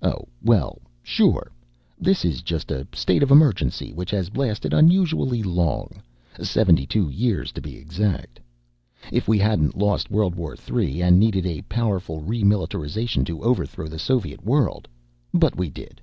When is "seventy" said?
6.40-6.86